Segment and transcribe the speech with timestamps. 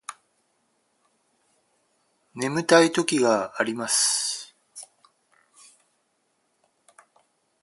[2.33, 4.55] 眠たい時があります